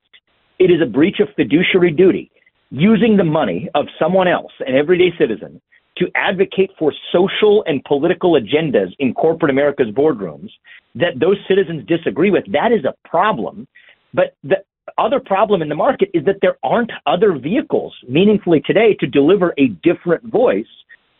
[0.59, 2.29] It is a breach of fiduciary duty,
[2.69, 5.59] using the money of someone else, an everyday citizen,
[5.97, 10.49] to advocate for social and political agendas in corporate America's boardrooms
[10.95, 12.43] that those citizens disagree with.
[12.51, 13.67] That is a problem.
[14.13, 14.57] But the
[14.97, 19.53] other problem in the market is that there aren't other vehicles meaningfully today to deliver
[19.57, 20.65] a different voice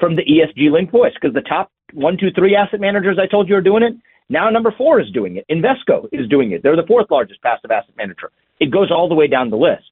[0.04, 3.48] from the ESG linked voice because the top one, two, three asset managers I told
[3.48, 3.94] you are doing it.
[4.28, 5.46] Now number four is doing it.
[5.50, 6.62] Invesco is doing it.
[6.62, 8.30] They're the fourth largest passive asset manager.
[8.60, 9.84] It goes all the way down the list.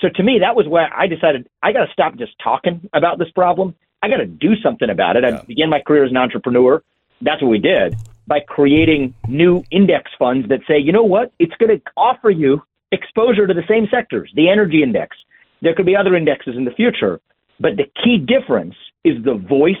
[0.00, 3.18] So to me, that was where I decided I got to stop just talking about
[3.18, 3.74] this problem.
[4.02, 5.24] I got to do something about it.
[5.26, 6.82] I began my career as an entrepreneur.
[7.20, 7.96] That's what we did
[8.26, 12.62] by creating new index funds that say, you know what, it's going to offer you
[12.92, 15.18] exposure to the same sectors, the energy index.
[15.60, 17.20] There could be other indexes in the future,
[17.58, 19.76] but the key difference is the voice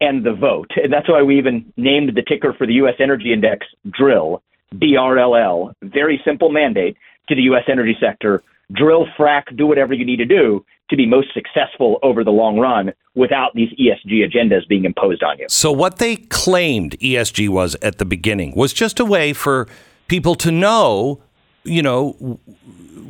[0.00, 0.70] and the vote.
[0.82, 2.94] And that's why we even named the ticker for the U.S.
[2.98, 4.42] Energy Index DRILL,
[4.78, 5.74] D-R-L-L.
[5.82, 6.96] Very simple mandate
[7.28, 7.64] to the U.S.
[7.68, 8.42] energy sector.
[8.72, 12.58] Drill, frack, do whatever you need to do to be most successful over the long
[12.58, 15.46] run without these ESG agendas being imposed on you.
[15.48, 19.68] So what they claimed ESG was at the beginning was just a way for
[20.08, 21.22] people to know
[21.64, 22.12] you know,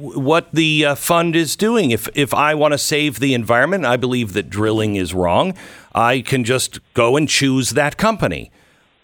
[0.01, 1.91] what the uh, fund is doing.
[1.91, 5.55] If if I want to save the environment, I believe that drilling is wrong.
[5.95, 8.51] I can just go and choose that company.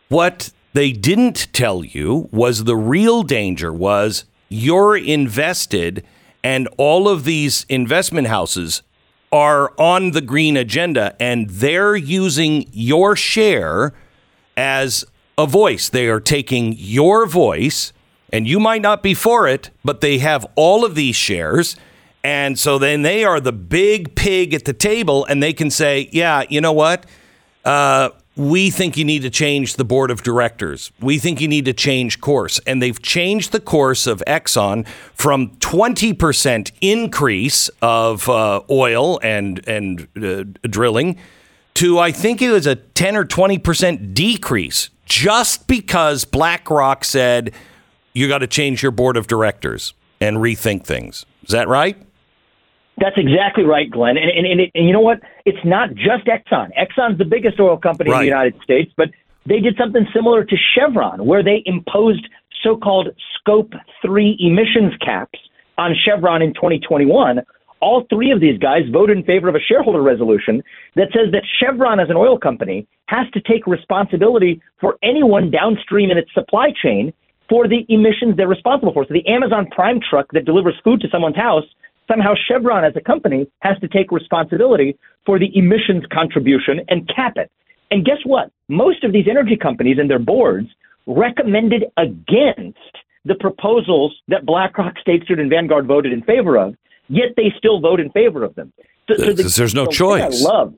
[0.08, 6.04] What they didn't tell you was the real danger was you're invested
[6.44, 8.82] and all of these investment houses
[9.32, 13.92] are on the green agenda and they're using your share
[14.56, 15.04] as
[15.36, 15.88] a voice.
[15.88, 17.92] They are taking your voice
[18.32, 21.76] and you might not be for it, but they have all of these shares.
[22.24, 26.08] And so then they are the big pig at the table and they can say,
[26.12, 27.06] yeah, you know what?
[27.64, 30.92] Uh, we think you need to change the board of directors.
[31.00, 32.60] We think you need to change course.
[32.66, 40.08] And they've changed the course of Exxon from 20% increase of uh, oil and, and
[40.22, 41.16] uh, drilling
[41.74, 47.52] to, I think it was a 10 or 20% decrease just because BlackRock said,
[48.16, 51.26] you got to change your board of directors and rethink things.
[51.42, 51.98] Is that right?
[52.96, 54.16] That's exactly right, Glenn.
[54.16, 55.20] And, and, and, it, and you know what?
[55.44, 56.70] It's not just Exxon.
[56.78, 59.10] Exxon's the biggest oil company in the United States, but
[59.44, 62.26] they did something similar to Chevron, where they imposed
[62.62, 65.38] so called Scope 3 emissions caps
[65.76, 67.42] on Chevron in 2021.
[67.80, 70.62] All three of these guys voted in favor of a shareholder resolution
[70.94, 76.10] that says that Chevron, as an oil company, has to take responsibility for anyone downstream
[76.10, 77.12] in its supply chain
[77.48, 79.04] for the emissions they're responsible for.
[79.06, 81.64] So the Amazon Prime truck that delivers food to someone's house,
[82.08, 87.34] somehow Chevron as a company has to take responsibility for the emissions contribution and cap
[87.36, 87.50] it.
[87.90, 88.50] And guess what?
[88.68, 90.68] Most of these energy companies and their boards
[91.06, 92.78] recommended against
[93.24, 96.74] the proposals that BlackRock, State Street, and Vanguard voted in favor of,
[97.08, 98.72] yet they still vote in favor of them.
[99.08, 100.44] So, so the- there's no choice.
[100.44, 100.74] I love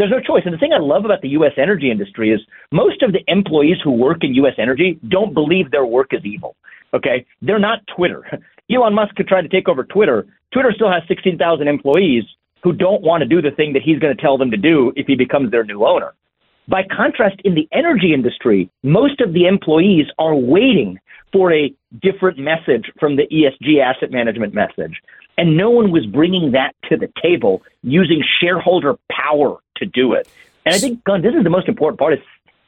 [0.00, 0.42] there's no choice.
[0.46, 1.52] And the thing I love about the U.S.
[1.58, 2.40] energy industry is
[2.72, 4.54] most of the employees who work in U.S.
[4.56, 6.56] energy don't believe their work is evil.
[6.94, 8.24] Okay, they're not Twitter.
[8.74, 10.26] Elon Musk could try to take over Twitter.
[10.54, 12.24] Twitter still has 16,000 employees
[12.62, 14.90] who don't want to do the thing that he's going to tell them to do
[14.96, 16.14] if he becomes their new owner.
[16.66, 20.98] By contrast, in the energy industry, most of the employees are waiting
[21.30, 25.02] for a different message from the ESG asset management message.
[25.36, 30.28] And no one was bringing that to the table using shareholder power to do it.
[30.64, 32.20] And I think, Glenn, this is the most important part is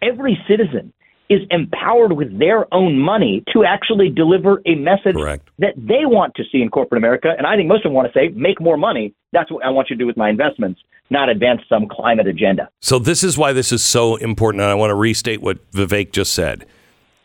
[0.02, 0.92] every citizen
[1.28, 5.48] is empowered with their own money to actually deliver a message Correct.
[5.58, 7.32] that they want to see in corporate America.
[7.36, 9.14] And I think most of them want to say, make more money.
[9.32, 12.68] That's what I want you to do with my investments, not advance some climate agenda.
[12.80, 16.12] So this is why this is so important, and I want to restate what Vivek
[16.12, 16.66] just said.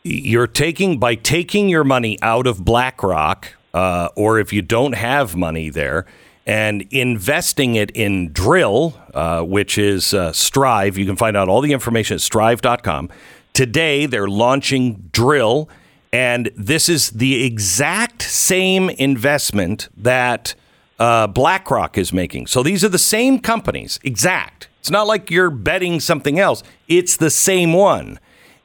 [0.03, 5.35] You're taking by taking your money out of BlackRock, uh, or if you don't have
[5.35, 6.05] money there,
[6.47, 10.97] and investing it in Drill, uh, which is uh, Strive.
[10.97, 13.09] You can find out all the information at strive.com.
[13.51, 15.69] Today they're launching Drill,
[16.13, 20.55] and this is the exact same investment that
[20.99, 22.47] uh, BlackRock is making.
[22.47, 24.69] So these are the same companies, exact.
[24.79, 26.63] It's not like you're betting something else.
[26.87, 28.19] It's the same one,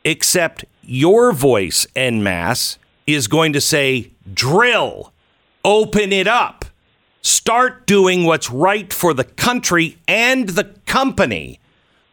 [0.04, 5.12] except your voice en masse is going to say, drill,
[5.64, 6.61] open it up,
[7.22, 11.60] start doing what's right for the country and the company.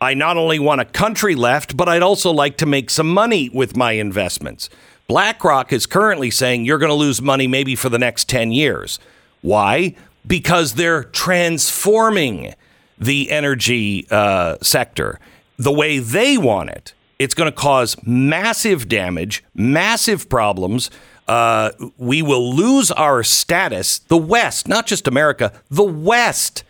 [0.02, 3.50] I not only want a country left, but I'd also like to make some money
[3.50, 4.70] with my investments.
[5.08, 9.00] BlackRock is currently saying you're going to lose money maybe for the next 10 years.
[9.42, 9.96] Why?
[10.26, 12.54] Because they're transforming
[12.98, 15.20] the energy uh, sector
[15.58, 16.94] the way they want it.
[17.18, 20.90] It's going to cause massive damage, massive problems.
[21.30, 26.64] Uh, we will lose our status, the West, not just America, the West,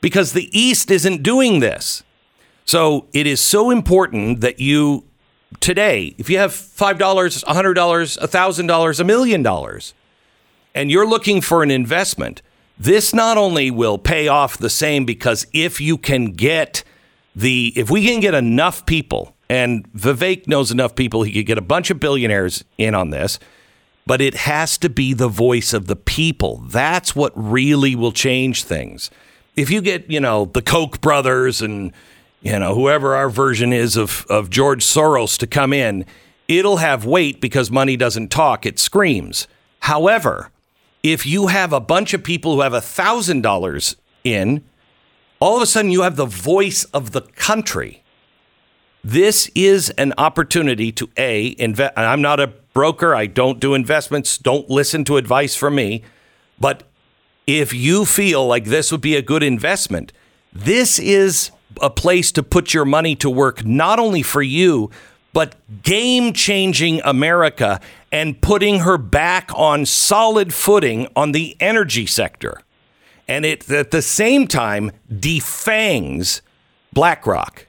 [0.00, 2.04] because the East isn't doing this.
[2.64, 5.02] So it is so important that you
[5.58, 9.94] today, if you have $5, $100, $1,000, a million dollars,
[10.76, 12.40] and you're looking for an investment,
[12.78, 16.84] this not only will pay off the same because if you can get
[17.34, 21.58] the, if we can get enough people, and Vivek knows enough people, he could get
[21.58, 23.40] a bunch of billionaires in on this,
[24.06, 26.62] but it has to be the voice of the people.
[26.66, 29.10] That's what really will change things.
[29.56, 31.92] If you get, you know, the Koch brothers and,
[32.42, 36.04] you know, whoever our version is of, of George Soros to come in,
[36.48, 39.46] it'll have weight because money doesn't talk, it screams.
[39.80, 40.50] However,
[41.02, 44.64] if you have a bunch of people who have a thousand dollars in,
[45.38, 48.02] all of a sudden you have the voice of the country.
[49.02, 51.92] This is an opportunity to a invest.
[51.96, 53.14] I'm not a broker.
[53.14, 54.36] I don't do investments.
[54.36, 56.02] Don't listen to advice from me.
[56.60, 56.82] But
[57.46, 60.12] if you feel like this would be a good investment,
[60.52, 61.50] this is
[61.80, 64.90] a place to put your money to work, not only for you,
[65.32, 67.80] but game changing America
[68.12, 72.60] and putting her back on solid footing on the energy sector.
[73.26, 76.40] And it at the same time defangs
[76.92, 77.66] BlackRock.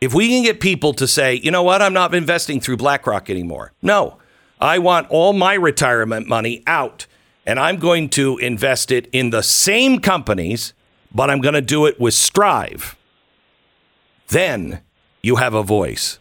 [0.00, 3.28] If we can get people to say, you know what, I'm not investing through BlackRock
[3.28, 3.72] anymore.
[3.82, 4.17] No,
[4.60, 7.06] I want all my retirement money out
[7.48, 10.74] and I'm going to invest it in the same companies,
[11.14, 12.94] but I'm going to do it with Strive.
[14.28, 14.82] Then
[15.22, 16.18] you have a voice.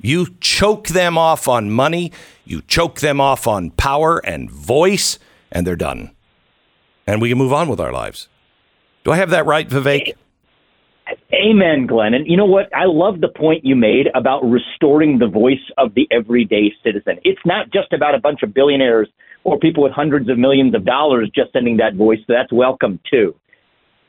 [0.00, 2.12] You choke them off on money,
[2.44, 5.18] you choke them off on power and voice,
[5.50, 6.12] and they're done.
[7.06, 8.28] And we can move on with our lives.
[9.02, 10.14] Do I have that right, Vivek?
[11.34, 12.14] Amen, Glenn.
[12.14, 12.74] And you know what?
[12.74, 17.18] I love the point you made about restoring the voice of the everyday citizen.
[17.24, 19.08] It's not just about a bunch of billionaires
[19.42, 22.18] or people with hundreds of millions of dollars just sending that voice.
[22.28, 23.34] That's welcome too.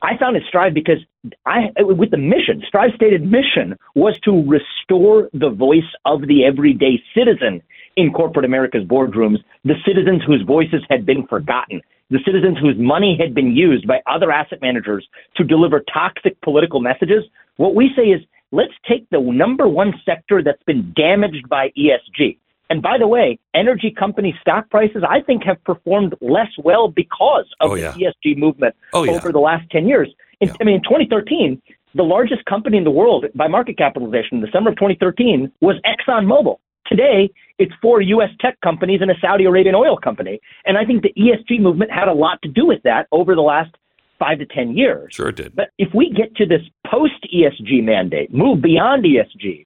[0.02, 1.00] I found it Strive because
[1.46, 7.02] I, with the mission, Strive's stated mission was to restore the voice of the everyday
[7.16, 7.62] citizen
[7.96, 13.18] in corporate America's boardrooms, the citizens whose voices had been forgotten, the citizens whose money
[13.20, 17.24] had been used by other asset managers to deliver toxic political messages.
[17.58, 22.38] What we say is, let's take the number one sector that's been damaged by ESG.
[22.70, 27.46] And by the way, energy company stock prices, I think, have performed less well because
[27.60, 27.92] of Oh, yeah.
[27.92, 29.12] the ESG movement Oh, yeah.
[29.14, 30.10] over the last 10 years.
[30.42, 31.62] In, I mean, in 2013,
[31.94, 35.76] the largest company in the world by market capitalization in the summer of 2013 was
[35.86, 36.58] ExxonMobil.
[36.88, 38.30] Today, it's four U.S.
[38.40, 40.40] tech companies and a Saudi Arabian oil company.
[40.66, 43.42] And I think the ESG movement had a lot to do with that over the
[43.42, 43.76] last
[44.20, 45.14] five to 10 years.
[45.14, 45.56] Sure it did.
[45.56, 49.66] But if we get to this post ESG mandate, move beyond ESG,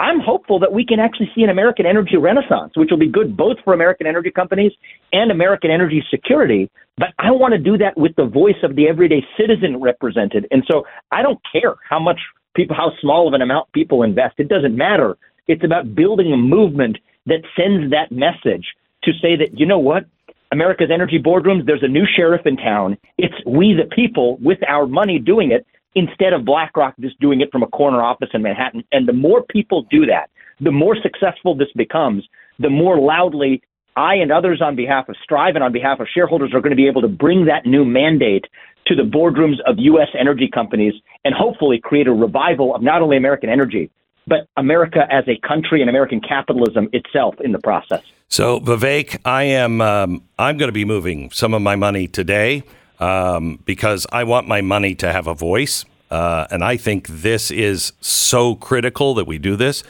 [0.00, 3.36] I'm hopeful that we can actually see an American energy renaissance, which will be good
[3.36, 4.72] both for American energy companies
[5.12, 6.70] and American energy security.
[6.96, 10.46] But I want to do that with the voice of the everyday citizen represented.
[10.50, 12.18] And so I don't care how much
[12.54, 14.36] people, how small of an amount people invest.
[14.38, 15.18] It doesn't matter.
[15.46, 18.66] It's about building a movement that sends that message
[19.04, 20.04] to say that, you know what?
[20.52, 22.98] America's energy boardrooms, there's a new sheriff in town.
[23.18, 25.64] It's we the people with our money doing it
[25.94, 28.84] instead of BlackRock just doing it from a corner office in Manhattan.
[28.92, 30.30] And the more people do that,
[30.60, 32.24] the more successful this becomes,
[32.58, 33.62] the more loudly
[33.96, 36.76] I and others on behalf of Strive and on behalf of shareholders are going to
[36.76, 38.44] be able to bring that new mandate
[38.86, 40.08] to the boardrooms of U.S.
[40.18, 43.90] energy companies and hopefully create a revival of not only American energy,
[44.26, 48.02] but America as a country and American capitalism itself in the process.
[48.28, 52.62] So Vivek, I am um, I'm going to be moving some of my money today
[53.00, 57.50] um, because I want my money to have a voice, uh, and I think this
[57.50, 59.82] is so critical that we do this.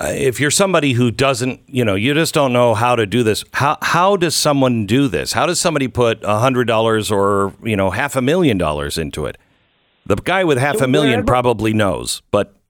[0.00, 3.22] Uh, if you're somebody who doesn't, you know, you just don't know how to do
[3.22, 3.44] this.
[3.52, 5.32] How how does someone do this?
[5.32, 9.26] How does somebody put a hundred dollars or you know half a million dollars into
[9.26, 9.36] it?
[10.06, 12.63] The guy with half a million probably knows, but the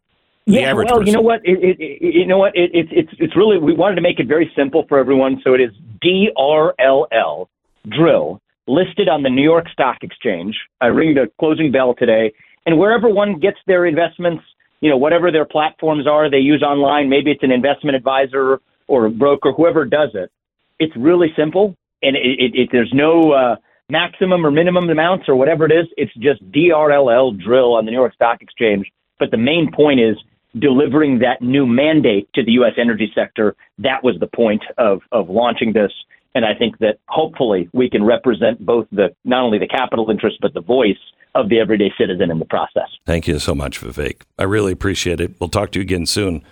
[0.46, 1.06] Yeah, well, person.
[1.06, 1.40] you know what?
[1.44, 2.54] It, it, it, you know what?
[2.54, 5.54] It, it, it's it's really we wanted to make it very simple for everyone, so
[5.54, 5.70] it is
[6.04, 7.48] DRLL
[7.88, 10.54] drill listed on the New York Stock Exchange.
[10.82, 12.32] I ring the closing bell today,
[12.66, 14.44] and wherever one gets their investments,
[14.80, 19.06] you know, whatever their platforms are they use online, maybe it's an investment advisor or
[19.06, 20.30] a broker, whoever does it.
[20.78, 23.56] It's really simple, and it, it, it there's no uh,
[23.88, 25.86] maximum or minimum amounts or whatever it is.
[25.96, 28.90] It's just DRLL drill on the New York Stock Exchange.
[29.18, 30.16] But the main point is
[30.58, 32.72] delivering that new mandate to the U.S.
[32.78, 33.56] energy sector.
[33.78, 35.92] That was the point of, of launching this.
[36.34, 40.38] And I think that hopefully we can represent both the not only the capital interest
[40.40, 40.98] but the voice
[41.34, 42.88] of the everyday citizen in the process.
[43.06, 44.22] Thank you so much, Vivek.
[44.38, 45.34] I really appreciate it.
[45.40, 46.44] We'll talk to you again soon.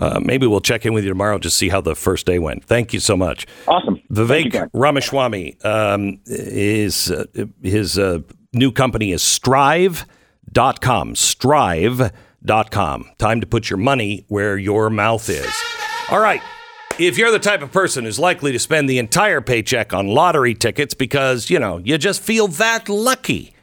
[0.00, 2.64] Uh, maybe we'll check in with you tomorrow to see how the first day went.
[2.64, 3.46] Thank you so much.
[3.68, 3.94] Awesome.
[3.96, 4.68] You, Vivek Glenn.
[4.72, 7.26] Ramaswamy, um, is, uh,
[7.62, 8.18] his uh,
[8.52, 11.14] new company is strive.com.
[12.44, 13.10] Strive.com.
[13.18, 15.52] Time to put your money where your mouth is.
[16.10, 16.42] All right.
[16.98, 20.54] If you're the type of person who's likely to spend the entire paycheck on lottery
[20.54, 23.54] tickets because, you know, you just feel that lucky,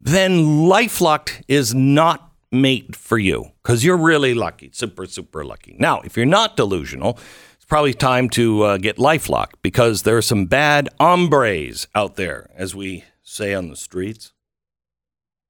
[0.00, 5.76] then LifeLock is not made for you because you're really lucky, super, super lucky.
[5.78, 7.18] Now, if you're not delusional,
[7.56, 12.48] it's probably time to uh, get LifeLock because there are some bad hombres out there,
[12.54, 14.32] as we say on the streets.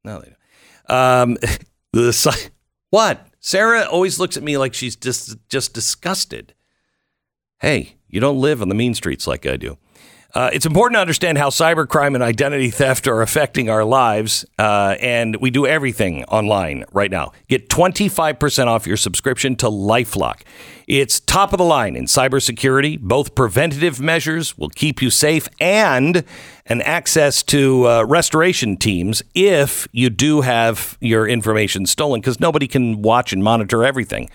[0.02, 0.32] No, they
[0.88, 0.98] don't.
[0.98, 1.36] Um,
[1.92, 2.12] the
[2.90, 3.26] what?
[3.40, 6.54] Sarah always looks at me like she's just just disgusted.
[7.60, 9.78] Hey, you don't live on the mean streets like I do.
[10.34, 14.94] Uh, it's important to understand how cybercrime and identity theft are affecting our lives, uh,
[15.00, 17.32] and we do everything online right now.
[17.48, 20.42] Get 25% off your subscription to LifeLock.
[20.86, 23.00] It's top of the line in cybersecurity.
[23.00, 26.22] Both preventative measures will keep you safe and
[26.66, 32.68] an access to uh, restoration teams if you do have your information stolen, because nobody
[32.68, 34.28] can watch and monitor everything.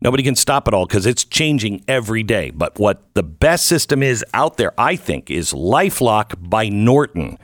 [0.00, 2.50] Nobody can stop it all because it's changing every day.
[2.50, 7.38] But what the best system is out there, I think, is Lifelock by Norton.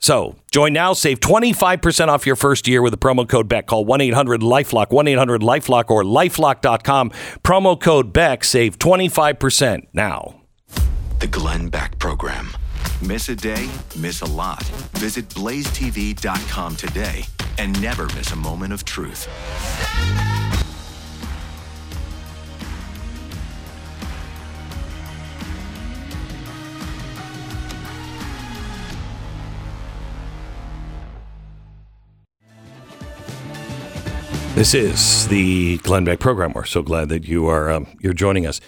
[0.00, 3.66] So join now, save 25% off your first year with the promo code BECK.
[3.66, 7.10] Call 1 800 Lifelock, 1 800 Lifelock, or lifelock.com.
[7.42, 10.40] Promo code BECK, save 25% now.
[11.18, 12.50] The Glenn Beck Program.
[13.02, 14.62] Miss a day, miss a lot.
[14.94, 17.24] Visit blazetv.com today
[17.58, 19.26] and never miss a moment of truth.
[34.58, 36.52] This is the Glenn Beck program.
[36.52, 38.60] We're so glad that you are um, you're joining us.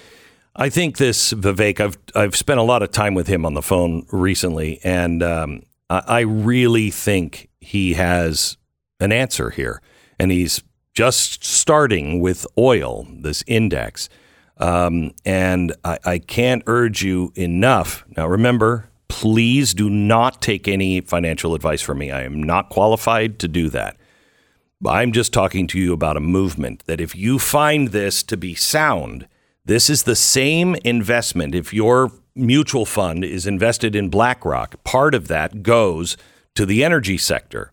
[0.55, 1.80] I think this Vivek.
[1.80, 5.64] I've I've spent a lot of time with him on the phone recently, and um,
[5.91, 8.57] I, I really think he has
[9.01, 9.82] an answer here,
[10.16, 10.62] and he's
[10.95, 14.09] just starting with oil, this index.
[14.59, 18.05] Um, and I, I can't urge you enough.
[18.16, 22.12] Now, remember, please do not take any financial advice from me.
[22.12, 23.97] I am not qualified to do that.
[24.87, 28.55] I'm just talking to you about a movement that if you find this to be
[28.55, 29.28] sound,
[29.64, 31.55] this is the same investment.
[31.55, 36.16] If your mutual fund is invested in BlackRock, part of that goes
[36.55, 37.72] to the energy sector.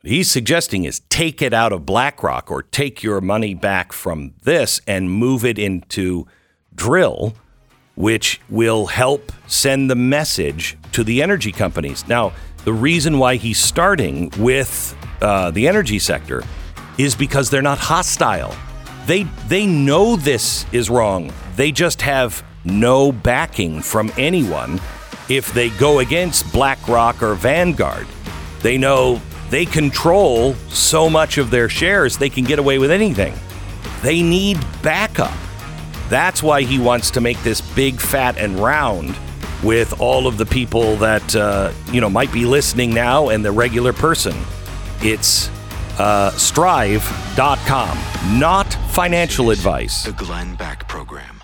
[0.00, 4.32] What he's suggesting is take it out of BlackRock or take your money back from
[4.42, 6.26] this and move it into
[6.74, 7.34] drill,
[7.94, 12.08] which will help send the message to the energy companies.
[12.08, 12.32] Now,
[12.64, 16.42] the reason why he's starting with uh, the energy sector
[16.98, 18.54] is because they're not hostile.
[19.06, 21.32] They they know this is wrong.
[21.56, 24.80] They just have no backing from anyone
[25.28, 28.06] if they go against BlackRock or Vanguard.
[28.60, 33.34] They know they control so much of their shares they can get away with anything.
[34.02, 35.36] They need backup.
[36.08, 39.16] That's why he wants to make this big, fat, and round
[39.62, 43.52] with all of the people that uh, you know might be listening now and the
[43.52, 44.34] regular person.
[45.02, 45.48] It's
[45.98, 47.98] uh, strive.com,
[48.38, 50.04] not financial advice.
[50.04, 51.39] The Glenn Beck Program.